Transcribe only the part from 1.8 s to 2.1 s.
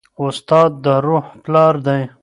دی.